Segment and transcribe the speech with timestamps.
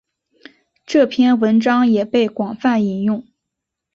[0.87, 3.23] 这篇文章也被广泛引用。